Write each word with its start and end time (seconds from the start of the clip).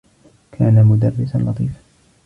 كان 0.51 0.83
مدرّسا 0.85 1.37
لطيفا. 1.37 1.79